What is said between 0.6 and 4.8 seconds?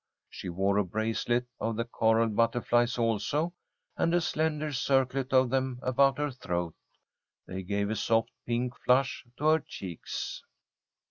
a bracelet of the coral butterflies also, and a slender